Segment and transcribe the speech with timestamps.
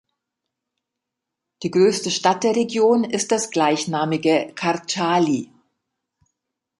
[1.61, 5.51] Die größte Stadt der Region ist das gleichnamige Kardschali.